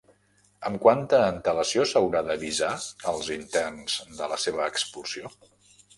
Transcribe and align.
Amb 0.69 0.79
quanta 0.85 1.19
antelació 1.25 1.85
s'haurà 1.91 2.23
d'avisar 2.29 2.71
als 3.13 3.29
interns 3.39 3.99
de 4.23 4.31
la 4.33 4.41
seva 4.47 4.71
expulsió? 4.75 5.33